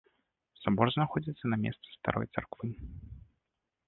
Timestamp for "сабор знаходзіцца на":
0.61-1.57